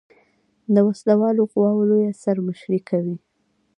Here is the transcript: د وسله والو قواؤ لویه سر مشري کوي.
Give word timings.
د 0.73 0.75
وسله 0.87 1.13
والو 1.21 1.43
قواؤ 1.51 1.79
لویه 1.89 2.11
سر 2.23 2.37
مشري 2.47 2.79
کوي. 2.89 3.15